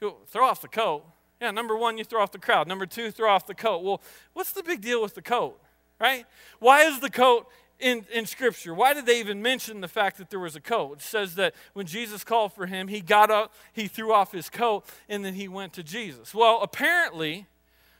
[0.00, 1.04] Go, throw off the coat.
[1.40, 2.66] Yeah, number one, you throw off the crowd.
[2.66, 3.82] Number two, throw off the coat.
[3.82, 4.00] Well,
[4.32, 5.60] what's the big deal with the coat,
[6.00, 6.26] right?
[6.58, 7.46] Why is the coat
[7.78, 8.74] in, in Scripture?
[8.74, 10.98] Why did they even mention the fact that there was a coat?
[10.98, 14.48] It says that when Jesus called for him, he got up, he threw off his
[14.48, 16.34] coat, and then he went to Jesus.
[16.34, 17.46] Well, apparently,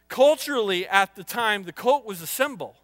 [0.08, 2.76] culturally at the time, the coat was a symbol.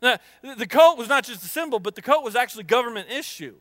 [0.00, 3.54] Now, the coat was not just a symbol, but the coat was actually government issue.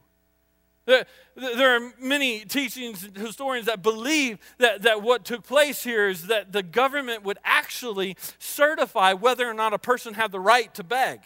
[0.86, 6.28] There are many teachings and historians that believe that, that what took place here is
[6.28, 10.84] that the government would actually certify whether or not a person had the right to
[10.84, 11.22] beg.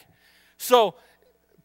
[0.58, 0.96] So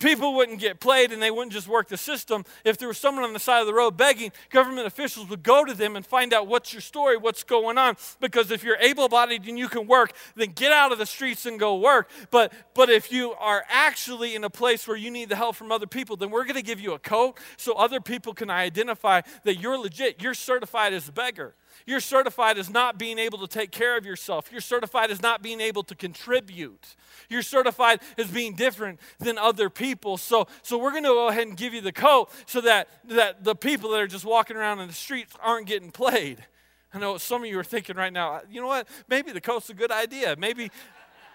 [0.00, 2.44] people wouldn't get played and they wouldn't just work the system.
[2.64, 5.64] If there was someone on the side of the road begging, government officials would go
[5.64, 7.96] to them and find out what's your story, what's going on.
[8.18, 11.46] Because if you're able bodied and you can work, then get out of the streets
[11.46, 12.10] and go work.
[12.30, 15.70] But, but if you are actually in a place where you need the help from
[15.70, 19.20] other people, then we're going to give you a coat so other people can identify
[19.44, 20.22] that you're legit.
[20.22, 21.54] You're certified as a beggar.
[21.86, 24.50] You're certified as not being able to take care of yourself.
[24.52, 26.94] You're certified as not being able to contribute.
[27.28, 30.16] You're certified as being different than other people.
[30.16, 33.44] So, so we're going to go ahead and give you the coat so that, that
[33.44, 36.44] the people that are just walking around in the streets aren't getting played.
[36.92, 38.88] I know some of you are thinking right now, you know what?
[39.08, 40.34] Maybe the coat's a good idea.
[40.36, 40.70] Maybe,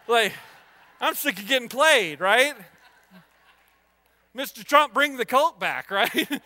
[0.08, 0.34] like,
[1.00, 2.56] I'm sick of getting played, right?
[4.36, 4.66] Mr.
[4.66, 6.42] Trump, bring the coat back, right?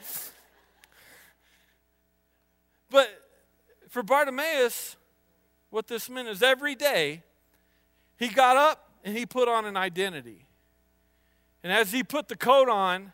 [2.91, 3.09] but
[3.89, 4.95] for Bartimaeus,
[5.69, 7.23] what this meant is every day
[8.17, 10.45] he got up and he put on an identity.
[11.63, 13.12] And as he put the coat on,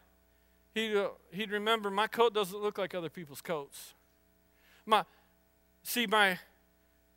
[0.74, 3.94] he'd, uh, he'd remember my coat doesn't look like other people's coats.
[4.86, 5.04] My,
[5.82, 6.38] see, my,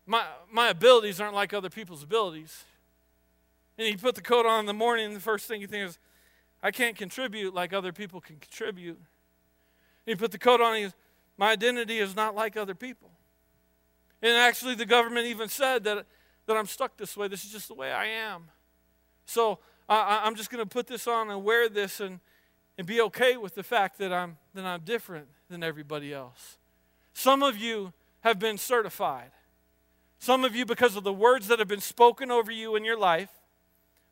[0.07, 2.65] my, my abilities aren't like other people's abilities.
[3.77, 5.93] And he put the coat on in the morning, and the first thing he thinks
[5.93, 5.99] is,
[6.63, 8.97] I can't contribute like other people can contribute.
[8.97, 9.07] And
[10.07, 10.95] he put the coat on, and he goes,
[11.37, 13.11] My identity is not like other people.
[14.23, 16.07] And actually, the government even said that,
[16.47, 17.29] that I'm stuck this way.
[17.29, 18.45] This is just the way I am.
[19.27, 22.21] So I, I'm just going to put this on and wear this and,
[22.77, 26.59] and be okay with the fact that I'm, that I'm different than everybody else.
[27.13, 29.31] Some of you have been certified.
[30.19, 32.99] Some of you, because of the words that have been spoken over you in your
[32.99, 33.31] life,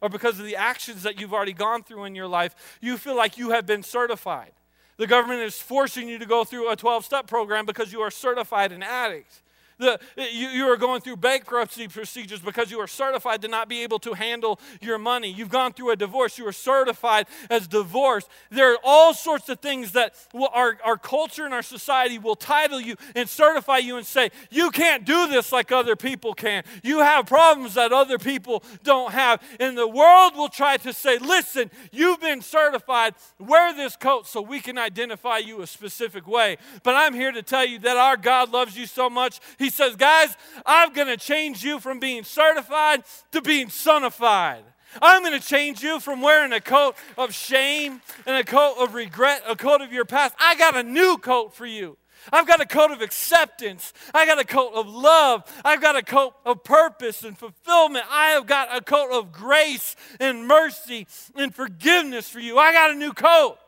[0.00, 3.16] or because of the actions that you've already gone through in your life, you feel
[3.16, 4.52] like you have been certified.
[4.98, 8.10] The government is forcing you to go through a 12 step program because you are
[8.10, 9.42] certified an addict.
[9.78, 13.82] The, you, you are going through bankruptcy procedures because you are certified to not be
[13.82, 15.30] able to handle your money.
[15.30, 16.38] You've gone through a divorce.
[16.38, 18.28] You are certified as divorced.
[18.50, 22.36] There are all sorts of things that will, our, our culture and our society will
[22.36, 26.64] title you and certify you and say, you can't do this like other people can.
[26.82, 29.42] You have problems that other people don't have.
[29.60, 33.14] And the world will try to say, listen, you've been certified.
[33.38, 36.56] Wear this coat so we can identify you a specific way.
[36.82, 39.40] But I'm here to tell you that our God loves you so much.
[39.58, 43.02] He he says, Guys, I'm going to change you from being certified
[43.32, 44.62] to being sonified.
[45.02, 48.94] I'm going to change you from wearing a coat of shame and a coat of
[48.94, 50.36] regret, a coat of your past.
[50.38, 51.98] I got a new coat for you.
[52.32, 53.92] I've got a coat of acceptance.
[54.14, 55.42] I got a coat of love.
[55.64, 58.04] I've got a coat of purpose and fulfillment.
[58.08, 62.56] I have got a coat of grace and mercy and forgiveness for you.
[62.56, 63.58] I got a new coat.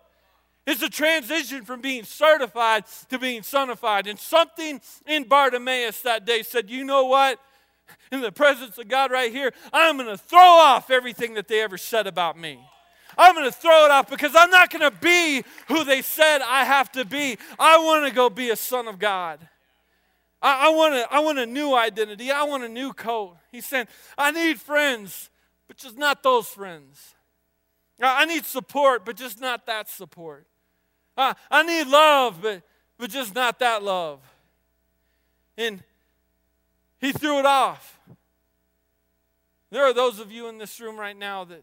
[0.68, 4.06] It's a transition from being certified to being sonified.
[4.06, 7.40] And something in Bartimaeus that day said, you know what?
[8.12, 11.62] In the presence of God right here, I'm going to throw off everything that they
[11.62, 12.60] ever said about me.
[13.16, 16.42] I'm going to throw it off because I'm not going to be who they said
[16.42, 17.38] I have to be.
[17.58, 19.40] I want to go be a son of God.
[20.42, 22.30] I, I, want a, I want a new identity.
[22.30, 23.38] I want a new coat.
[23.50, 23.86] He's saying,
[24.18, 25.30] I need friends,
[25.66, 27.14] but just not those friends.
[28.02, 30.46] I need support, but just not that support.
[31.18, 32.62] I, I need love, but,
[32.96, 34.20] but just not that love.
[35.56, 35.82] And
[37.00, 37.98] he threw it off.
[39.70, 41.62] There are those of you in this room right now that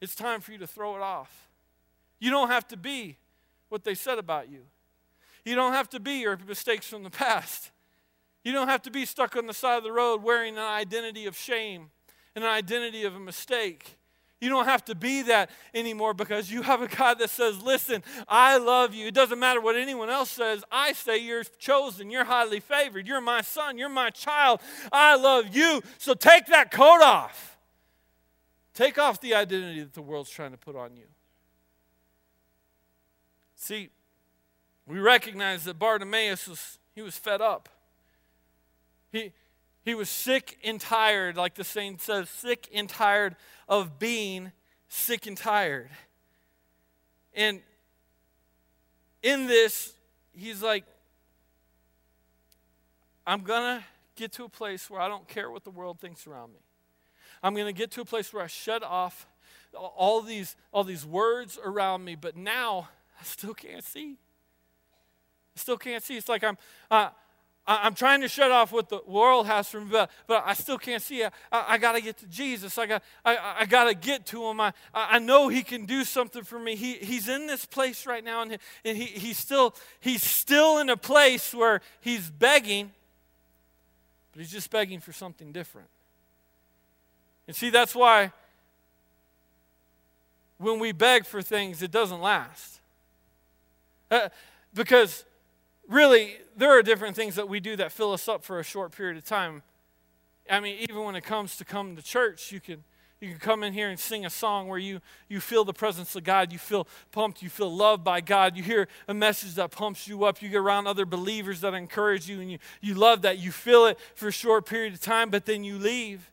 [0.00, 1.48] it's time for you to throw it off.
[2.20, 3.16] You don't have to be
[3.70, 4.60] what they said about you.
[5.44, 7.70] You don't have to be your mistakes from the past.
[8.44, 11.26] You don't have to be stuck on the side of the road wearing an identity
[11.26, 11.90] of shame
[12.34, 13.96] and an identity of a mistake.
[14.44, 18.04] You don't have to be that anymore because you have a God that says, Listen,
[18.28, 19.06] I love you.
[19.06, 20.62] It doesn't matter what anyone else says.
[20.70, 22.10] I say you're chosen.
[22.10, 23.08] You're highly favored.
[23.08, 23.78] You're my son.
[23.78, 24.60] You're my child.
[24.92, 25.80] I love you.
[25.96, 27.56] So take that coat off.
[28.74, 31.06] Take off the identity that the world's trying to put on you.
[33.56, 33.88] See,
[34.86, 37.70] we recognize that Bartimaeus was, he was fed up.
[39.10, 39.32] He,
[39.84, 43.36] he was sick and tired, like the saying says, sick and tired
[43.68, 44.52] of being
[44.88, 45.90] sick and tired.
[47.34, 47.60] And
[49.22, 49.92] in this,
[50.32, 50.84] he's like,
[53.26, 53.84] I'm going to
[54.16, 56.60] get to a place where I don't care what the world thinks around me.
[57.42, 59.26] I'm going to get to a place where I shut off
[59.74, 62.88] all these, all these words around me, but now
[63.20, 64.16] I still can't see.
[65.56, 66.16] I still can't see.
[66.16, 66.56] It's like I'm,
[66.90, 67.10] uh,
[67.66, 71.02] I'm trying to shut off what the world has for me, but, I still can't
[71.02, 71.24] see.
[71.24, 72.76] I, I, I got to get to Jesus.
[72.76, 74.60] I got, I, I got to get to him.
[74.60, 76.76] I, I know he can do something for me.
[76.76, 80.78] He, he's in this place right now, and, he, and he, he's, still, he's still
[80.78, 82.92] in a place where he's begging,
[84.32, 85.88] but he's just begging for something different.
[87.46, 88.32] And see, that's why
[90.58, 92.80] when we beg for things, it doesn't last.
[94.10, 94.28] Uh,
[94.74, 95.24] because
[95.88, 98.92] really, there are different things that we do that fill us up for a short
[98.92, 99.62] period of time.
[100.50, 102.84] I mean, even when it comes to coming to church, you can
[103.20, 106.14] you can come in here and sing a song where you, you feel the presence
[106.14, 106.52] of God.
[106.52, 107.42] You feel pumped.
[107.42, 108.54] You feel loved by God.
[108.54, 110.42] You hear a message that pumps you up.
[110.42, 113.38] You get around other believers that encourage you, and you, you love that.
[113.38, 116.30] You feel it for a short period of time, but then you leave.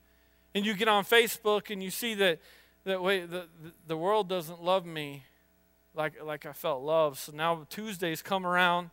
[0.53, 2.39] And you get on Facebook and you see that,
[2.83, 3.45] that wait, the,
[3.87, 5.23] the world doesn't love me
[5.95, 7.19] like, like I felt loved.
[7.19, 8.89] So now Tuesdays come around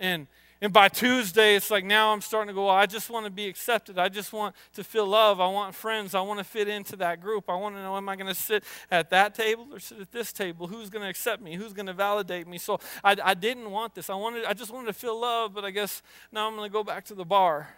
[0.00, 0.26] and
[0.62, 3.30] and by Tuesday, it's like now I'm starting to go, well, I just want to
[3.30, 3.98] be accepted.
[3.98, 5.40] I just want to feel love.
[5.40, 6.14] I want friends.
[6.14, 7.48] I want to fit into that group.
[7.48, 10.12] I want to know, am I going to sit at that table or sit at
[10.12, 10.66] this table?
[10.66, 11.54] Who's going to accept me?
[11.54, 12.58] Who's going to validate me?
[12.58, 14.10] So I, I didn't want this.
[14.10, 16.72] I, wanted, I just wanted to feel love, but I guess now I'm going to
[16.72, 17.70] go back to the bar.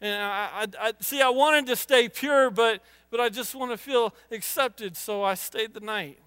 [0.00, 3.72] And I, I, I, see, I wanted to stay pure, but, but I just want
[3.72, 6.18] to feel accepted, so I stayed the night.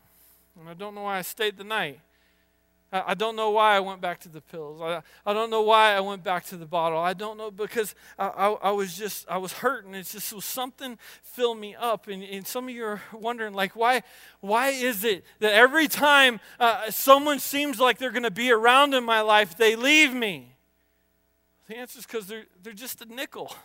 [0.60, 2.00] And I don't know why I stayed the night.
[2.94, 4.80] I, don't know why I went back to the pills.
[4.80, 7.00] I, I don't know why I went back to the bottle.
[7.00, 9.96] I don't know because I, I, I was just, I was hurting.
[9.96, 12.08] It's just was something fill me up.
[12.08, 14.04] And, and some of you are wondering, like, why,
[14.42, 18.94] why is it that every time uh, someone seems like they're going to be around
[18.94, 20.56] in my life, they leave me?
[21.68, 23.56] The answer is because they're, they're just a nickel.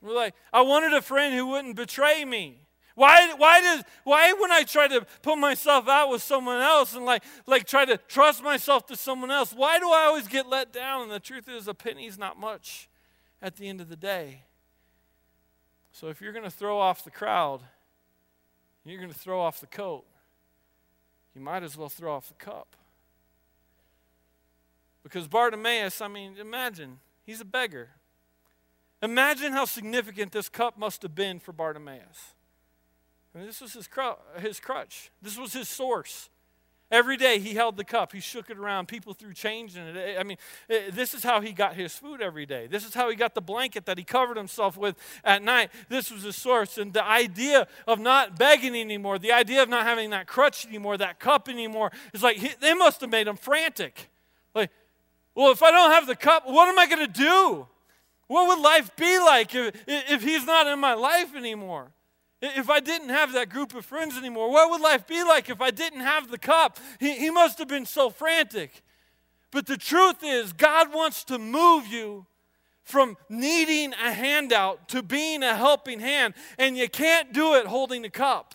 [0.00, 2.60] We're like, I wanted a friend who wouldn't betray me.
[2.94, 7.04] Why, why, does, why when I try to put myself out with someone else and
[7.04, 10.72] like, like try to trust myself to someone else, why do I always get let
[10.72, 11.02] down?
[11.02, 12.88] And the truth is, a penny's not much
[13.42, 14.42] at the end of the day.
[15.90, 17.62] So if you're going to throw off the crowd,
[18.84, 20.04] you're going to throw off the coat,
[21.34, 22.76] you might as well throw off the cup.
[25.02, 27.90] Because Bartimaeus, I mean, imagine, he's a beggar.
[29.02, 32.34] Imagine how significant this cup must have been for Bartimaeus.
[33.34, 36.30] This was his, cru- his crutch, this was his source.
[36.90, 38.86] Every day he held the cup, he shook it around.
[38.86, 40.16] People threw change in it.
[40.16, 40.36] I mean,
[40.70, 42.68] eh, this is how he got his food every day.
[42.68, 44.94] This is how he got the blanket that he covered himself with
[45.24, 45.70] at night.
[45.88, 46.78] This was his source.
[46.78, 50.96] And the idea of not begging anymore, the idea of not having that crutch anymore,
[50.98, 54.10] that cup anymore, is like, he, they must have made him frantic.
[54.54, 54.70] Like,
[55.34, 57.66] well, if I don't have the cup, what am I going to do?
[58.28, 61.93] What would life be like if, if he's not in my life anymore?
[62.44, 65.60] If I didn't have that group of friends anymore, what would life be like if
[65.60, 66.78] I didn't have the cup?
[67.00, 68.82] He, he must have been so frantic.
[69.50, 72.26] But the truth is, God wants to move you
[72.82, 78.02] from needing a handout to being a helping hand, and you can't do it holding
[78.02, 78.54] the cup.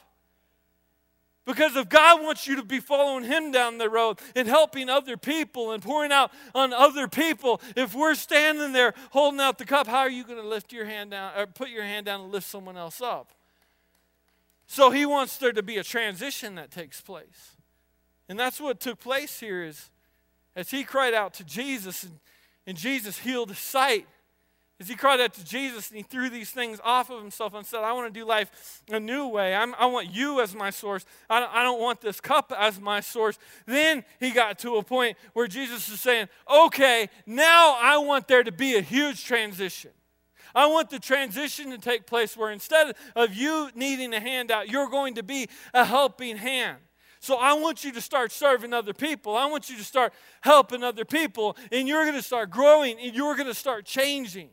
[1.45, 5.17] Because if God wants you to be following Him down the road and helping other
[5.17, 9.87] people and pouring out on other people, if we're standing there holding out the cup,
[9.87, 12.31] how are you going to lift your hand down or put your hand down and
[12.31, 13.31] lift someone else up?
[14.69, 17.57] So He wants there to be a transition that takes place.
[18.29, 19.89] And that's what took place here is
[20.55, 22.19] as he cried out to Jesus and,
[22.67, 24.05] and Jesus healed his sight
[24.79, 27.65] as he cried out to Jesus and he threw these things off of himself and
[27.65, 29.53] said, I want to do life a new way.
[29.55, 31.03] I'm, i want you as my source.
[31.29, 33.39] I don't, I don't want this cup as my source.
[33.65, 38.43] Then he got to a point where Jesus is saying, Okay, now I want there
[38.43, 39.91] to be a huge transition.
[40.53, 44.89] I want the transition to take place where instead of you needing a handout, you're
[44.89, 46.77] going to be a helping hand.
[47.19, 49.35] So I want you to start serving other people.
[49.35, 53.13] I want you to start helping other people, and you're going to start growing and
[53.13, 54.49] you're going to start changing.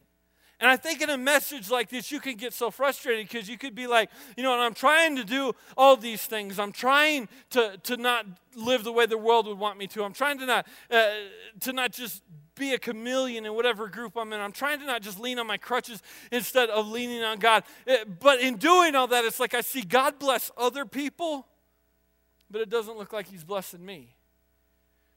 [0.59, 3.59] And I think in a message like this, you can get so frustrated because you
[3.59, 6.59] could be like, you know, and I'm trying to do all these things.
[6.59, 8.25] I'm trying to, to not
[8.55, 10.03] live the way the world would want me to.
[10.03, 11.11] I'm trying to not, uh,
[11.61, 12.23] to not just
[12.57, 14.41] be a chameleon in whatever group I'm in.
[14.41, 16.03] I'm trying to not just lean on my crutches
[16.33, 17.63] instead of leaning on God.
[17.87, 21.47] Uh, but in doing all that, it's like I see God bless other people,
[22.51, 24.17] but it doesn't look like He's blessing me.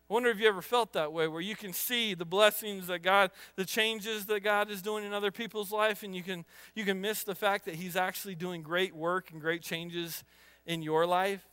[0.09, 2.99] I wonder if you ever felt that way, where you can see the blessings that
[2.99, 6.83] God, the changes that God is doing in other people's life, and you can you
[6.83, 10.23] can miss the fact that He's actually doing great work and great changes
[10.65, 11.45] in your life.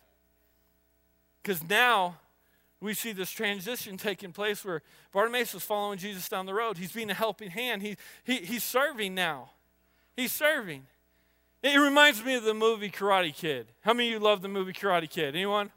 [1.42, 2.16] Because now,
[2.80, 6.76] we see this transition taking place where Bartimaeus was following Jesus down the road.
[6.76, 7.82] He's being a helping hand.
[7.82, 9.50] He, he, he's serving now.
[10.14, 10.86] He's serving.
[11.62, 13.68] It reminds me of the movie Karate Kid.
[13.80, 15.34] How many of you love the movie Karate Kid?
[15.34, 15.70] Anyone?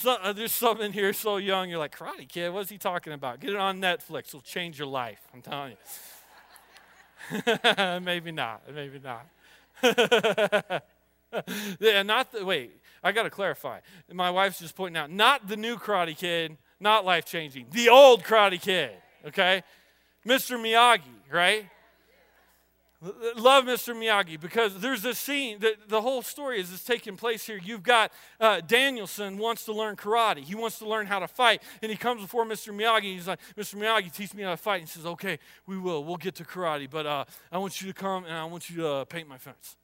[0.00, 3.12] So, uh, there's some in here so young, you're like, Karate Kid, what's he talking
[3.12, 3.38] about?
[3.38, 4.28] Get it on Netflix.
[4.28, 5.20] It'll change your life.
[5.34, 5.76] I'm telling
[7.32, 8.00] you.
[8.00, 8.62] maybe not.
[8.74, 9.26] Maybe not.
[11.78, 13.80] yeah, not the, wait, I got to clarify.
[14.12, 18.22] My wife's just pointing out, not the new Karate Kid, not life changing, the old
[18.22, 18.92] Karate Kid,
[19.26, 19.62] okay?
[20.26, 20.58] Mr.
[20.58, 21.66] Miyagi, right?
[23.36, 23.94] Love Mr.
[23.94, 27.58] Miyagi because there's this scene that the whole story is, is taking place here.
[27.62, 30.40] You've got uh, Daniel-san wants to learn karate.
[30.40, 31.62] He wants to learn how to fight.
[31.80, 32.74] And he comes before Mr.
[32.74, 33.14] Miyagi.
[33.14, 33.76] He's like, Mr.
[33.76, 34.80] Miyagi, teach me how to fight.
[34.82, 36.04] And he says, Okay, we will.
[36.04, 36.90] We'll get to karate.
[36.90, 39.38] But uh, I want you to come and I want you to uh, paint my
[39.38, 39.76] fence.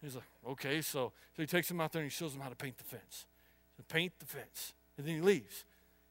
[0.00, 0.80] He's like, Okay.
[0.82, 2.84] So, so he takes him out there and he shows him how to paint the
[2.84, 3.26] fence.
[3.76, 4.72] So paint the fence.
[4.96, 5.64] And then he leaves.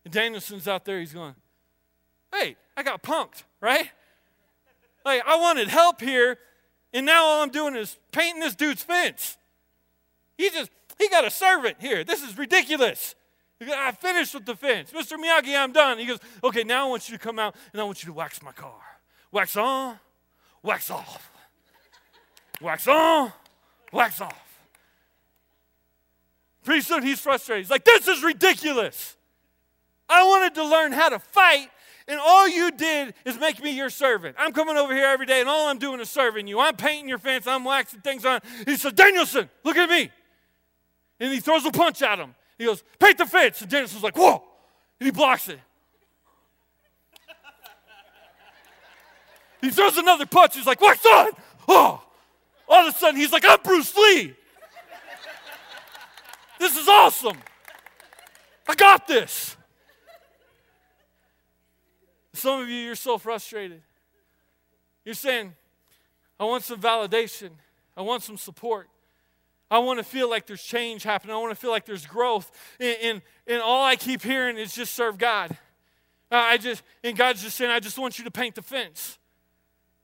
[0.06, 1.00] And Daniel-san's out there.
[1.00, 1.36] He's going,
[2.34, 3.90] Hey, I got punked, right?
[5.06, 6.38] Like, I wanted help here,
[6.94, 9.38] and now all I'm doing is painting this dude's fence.
[10.38, 12.04] He just, he got a servant here.
[12.04, 13.16] This is ridiculous.
[13.62, 14.92] I finished with the fence.
[14.92, 15.18] Mr.
[15.18, 15.98] Miyagi, I'm done.
[15.98, 18.14] He goes, okay, now I want you to come out and I want you to
[18.14, 18.80] wax my car.
[19.32, 20.00] Wax on,
[20.64, 21.32] wax off.
[22.62, 23.34] Wax on,
[23.92, 24.50] wax off.
[26.64, 27.66] Pretty soon he's frustrated.
[27.66, 29.16] He's like, this is ridiculous.
[30.08, 31.70] I wanted to learn how to fight,
[32.08, 34.36] and all you did is make me your servant.
[34.40, 36.60] I'm coming over here every day, and all I'm doing is serving you.
[36.60, 38.42] I'm painting your fence, I'm waxing things on.
[38.66, 40.12] He said, Daniel-san, look at me.
[41.20, 42.34] And he throws a punch at him.
[42.58, 43.62] He goes, paint the fence.
[43.62, 44.44] And Daniel-san's like, whoa.
[45.00, 45.60] And he blocks it.
[49.62, 50.56] he throws another punch.
[50.56, 51.32] He's like, what's on?
[51.68, 52.04] Oh.
[52.70, 54.36] All of a sudden, he's like, I'm Bruce Lee.
[56.60, 57.38] this is awesome.
[58.68, 59.58] I got this.
[62.34, 63.82] Some of you, you're so frustrated.
[65.04, 65.56] You're saying,
[66.40, 67.50] I want some validation,
[67.98, 68.88] I want some support.
[69.72, 71.36] I want to feel like there's change happening.
[71.36, 72.52] I want to feel like there's growth.
[72.80, 75.56] And, and, and all I keep hearing is just serve God.
[76.32, 79.19] I just, and God's just saying, I just want you to paint the fence.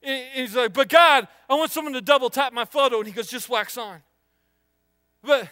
[0.06, 3.00] He's like, but God, I want someone to double tap my photo.
[3.00, 4.02] And he goes, just wax on.
[5.24, 5.50] But,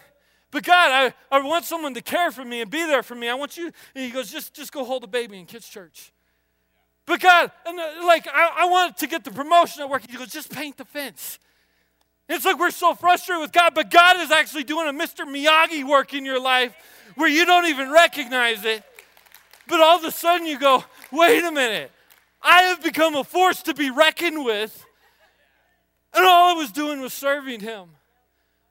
[0.50, 3.28] but God, I, I want someone to care for me and be there for me.
[3.28, 3.66] I want you.
[3.94, 6.12] And he goes, just, just go hold a baby in kids' church.
[7.06, 10.02] But God, and uh, like, I, I want to get the promotion at work.
[10.08, 11.38] He goes, just paint the fence.
[12.28, 15.26] It's like we're so frustrated with God, but God is actually doing a Mr.
[15.26, 16.74] Miyagi work in your life
[17.16, 18.82] where you don't even recognize it.
[19.68, 21.90] But all of a sudden you go, wait a minute,
[22.44, 24.84] I have become a force to be reckoned with.
[26.12, 27.88] And all I was doing was serving Him.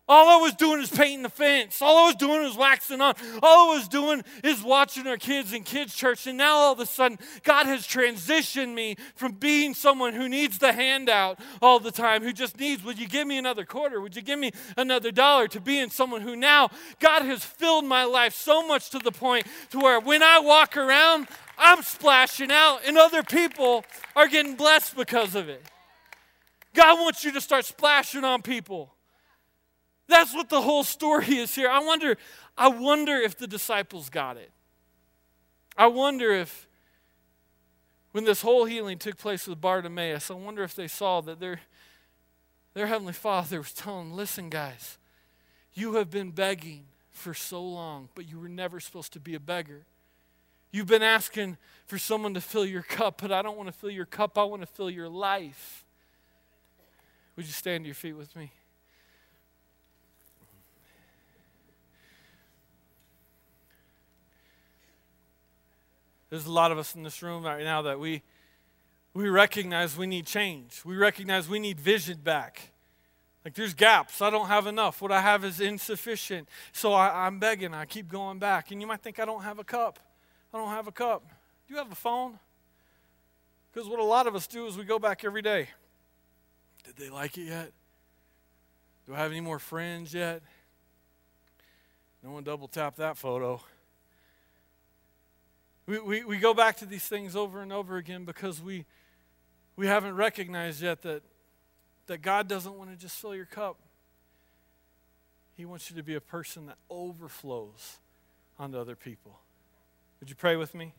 [0.06, 1.82] All I was doing is painting the fence.
[1.82, 3.16] All I was doing was waxing on.
[3.42, 6.28] All I was doing is watching our kids in kids' church.
[6.28, 10.58] And now all of a sudden, God has transitioned me from being someone who needs
[10.58, 14.02] the handout all the time, who just needs, would you give me another quarter?
[14.02, 15.48] Would you give me another dollar?
[15.48, 16.70] To being someone who now,
[17.00, 20.76] God has filled my life so much to the point to where when I walk
[20.76, 23.86] around, I'm splashing out and other people
[24.16, 25.64] are getting blessed because of it.
[26.74, 28.94] God wants you to start splashing on people.
[30.08, 31.70] That's what the whole story is here.
[31.70, 32.18] I wonder,
[32.58, 34.52] I wonder if the disciples got it.
[35.78, 36.68] I wonder if
[38.12, 41.62] when this whole healing took place with Bartimaeus, I wonder if they saw that their,
[42.74, 44.98] their Heavenly Father was telling them, listen, guys,
[45.74, 49.40] you have been begging for so long, but you were never supposed to be a
[49.40, 49.86] beggar.
[50.74, 53.92] You've been asking for someone to fill your cup, but I don't want to fill
[53.92, 55.86] your cup, I want to fill your life.
[57.36, 58.52] Would you stand to your feet with me?
[66.32, 68.24] There's a lot of us in this room right now that we,
[69.14, 70.82] we recognize we need change.
[70.84, 72.72] We recognize we need vision back.
[73.46, 74.24] Like there's gaps.
[74.24, 75.04] I don't have enough.
[75.04, 76.50] What I have is insufficient.
[76.72, 77.76] So I, am begging.
[77.76, 78.72] I keep going back.
[78.72, 80.00] And you might think I don't have a cup.
[80.54, 81.24] I don't have a cup.
[81.68, 82.38] Do you have a phone?
[83.72, 85.70] Because what a lot of us do is we go back every day.
[86.84, 87.72] Did they like it yet?
[89.08, 90.42] Do I have any more friends yet?
[92.24, 93.62] No one double tap that photo.
[95.86, 98.86] We, we, we go back to these things over and over again because we,
[99.76, 101.24] we haven't recognized yet that,
[102.08, 103.78] that God doesn't want to just fill your cup.
[105.58, 107.98] He wants you to be a person that overflows
[108.58, 109.40] onto other people.
[110.24, 110.94] Would you pray with me?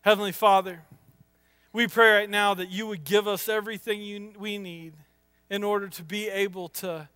[0.00, 0.82] Heavenly Father,
[1.72, 4.94] we pray right now that you would give us everything you, we need
[5.48, 7.08] in order to be able to,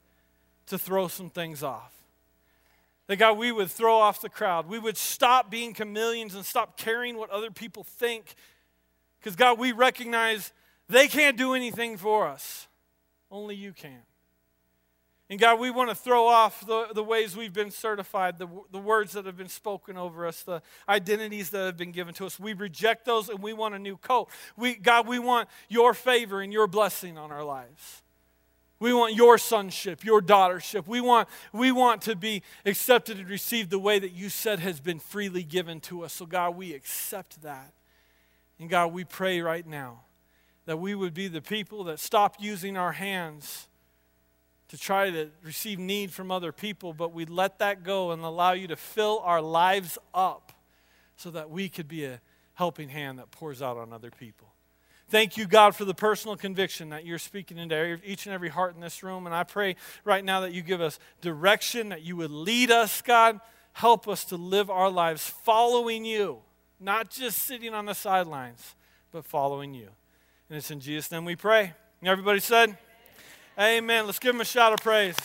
[0.66, 1.92] to throw some things off
[3.08, 4.68] That God, we would throw off the crowd.
[4.68, 8.36] We would stop being chameleons and stop caring what other people think.
[9.18, 10.52] Because, God, we recognize
[10.88, 12.68] they can't do anything for us,
[13.32, 14.02] only you can.
[15.30, 18.80] And God, we want to throw off the, the ways we've been certified, the, the
[18.80, 22.40] words that have been spoken over us, the identities that have been given to us.
[22.40, 24.28] We reject those and we want a new coat.
[24.56, 28.02] We, God, we want your favor and your blessing on our lives.
[28.80, 30.88] We want your sonship, your daughtership.
[30.88, 34.80] We want, we want to be accepted and received the way that you said has
[34.80, 36.12] been freely given to us.
[36.12, 37.72] So, God, we accept that.
[38.58, 40.00] And God, we pray right now
[40.64, 43.68] that we would be the people that stop using our hands
[44.70, 48.52] to try to receive need from other people, but we let that go and allow
[48.52, 50.52] you to fill our lives up
[51.16, 52.20] so that we could be a
[52.54, 54.46] helping hand that pours out on other people.
[55.08, 58.76] Thank you, God, for the personal conviction that you're speaking into each and every heart
[58.76, 59.26] in this room.
[59.26, 63.02] And I pray right now that you give us direction, that you would lead us,
[63.02, 63.40] God.
[63.72, 66.38] Help us to live our lives following you,
[66.78, 68.76] not just sitting on the sidelines,
[69.10, 69.88] but following you.
[70.48, 71.72] And it's in Jesus' name we pray.
[72.00, 72.78] And everybody said,
[73.58, 74.06] Amen.
[74.06, 75.16] Let's give him a shout of praise.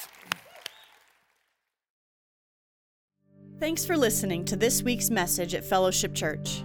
[3.60, 6.64] Thanks for listening to this week's message at Fellowship Church.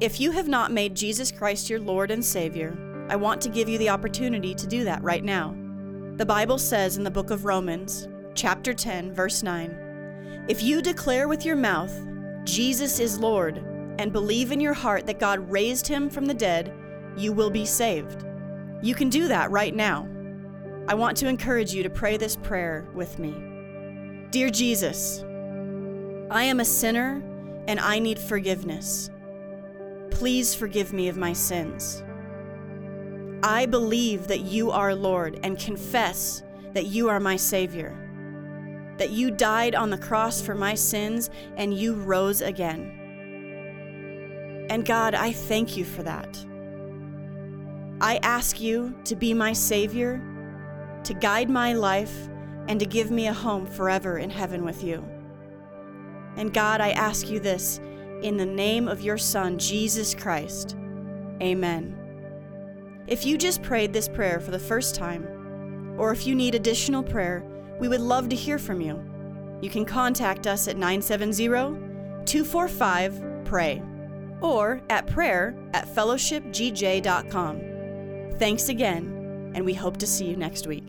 [0.00, 3.68] If you have not made Jesus Christ your Lord and Savior, I want to give
[3.68, 5.54] you the opportunity to do that right now.
[6.16, 11.28] The Bible says in the book of Romans, chapter 10, verse 9, If you declare
[11.28, 11.92] with your mouth,
[12.44, 13.58] Jesus is Lord,
[13.98, 16.72] and believe in your heart that God raised him from the dead,
[17.16, 18.24] you will be saved.
[18.80, 20.08] You can do that right now.
[20.88, 23.32] I want to encourage you to pray this prayer with me.
[24.30, 25.22] Dear Jesus,
[26.28, 27.22] I am a sinner
[27.68, 29.08] and I need forgiveness.
[30.10, 32.02] Please forgive me of my sins.
[33.44, 36.42] I believe that you are Lord and confess
[36.74, 37.94] that you are my Savior,
[38.98, 42.98] that you died on the cross for my sins and you rose again.
[44.68, 46.44] And God, I thank you for that.
[48.00, 50.20] I ask you to be my Savior
[51.04, 52.28] to guide my life,
[52.68, 55.04] and to give me a home forever in heaven with you.
[56.36, 57.80] And God, I ask you this
[58.22, 60.76] in the name of your Son, Jesus Christ.
[61.42, 61.98] Amen.
[63.06, 65.26] If you just prayed this prayer for the first time,
[65.98, 67.44] or if you need additional prayer,
[67.78, 69.04] we would love to hear from you.
[69.60, 71.48] You can contact us at 970
[72.24, 73.82] 245 PRAY
[74.40, 77.60] or at prayer at fellowshipgj.com.
[78.38, 79.21] Thanks again
[79.54, 80.84] and we hope to see you next week.